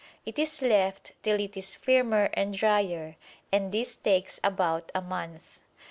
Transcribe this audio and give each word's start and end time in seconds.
It 0.25 0.39
is 0.39 0.63
left 0.63 1.11
till 1.21 1.39
it 1.39 1.55
is 1.55 1.75
firmer 1.75 2.31
and 2.33 2.55
drier, 2.55 3.17
and 3.51 3.71
this 3.71 3.95
takes 3.95 4.39
about 4.43 4.91
a 4.95 5.01
month. 5.03 5.61